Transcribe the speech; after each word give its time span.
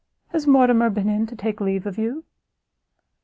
Has 0.29 0.47
Mortimer 0.47 0.89
been 0.89 1.07
in 1.09 1.27
to 1.27 1.35
take 1.35 1.61
leave 1.61 1.85
of 1.85 1.99
you?" 1.99 2.23